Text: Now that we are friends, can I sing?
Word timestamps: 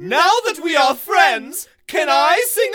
Now 0.00 0.30
that 0.46 0.60
we 0.62 0.76
are 0.76 0.94
friends, 0.94 1.66
can 1.88 2.08
I 2.08 2.40
sing? 2.46 2.67